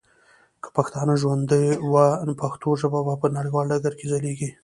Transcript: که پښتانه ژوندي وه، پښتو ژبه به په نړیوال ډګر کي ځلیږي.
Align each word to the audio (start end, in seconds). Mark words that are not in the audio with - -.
که 0.61 0.69
پښتانه 0.77 1.13
ژوندي 1.21 1.63
وه، 1.91 2.05
پښتو 2.41 2.69
ژبه 2.81 2.99
به 3.07 3.13
په 3.21 3.27
نړیوال 3.37 3.65
ډګر 3.71 3.93
کي 3.99 4.05
ځلیږي. 4.11 4.49